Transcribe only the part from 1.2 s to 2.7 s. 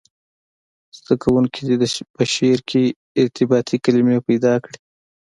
کوونکي دې په شعر